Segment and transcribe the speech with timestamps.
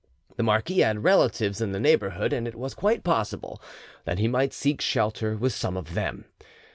[0.35, 3.61] The marquis had relatives in the neighbourhood, and it was quite possible
[4.05, 6.25] that he might seek shelter with some of them.